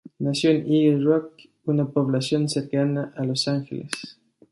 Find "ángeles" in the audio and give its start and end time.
3.47-3.91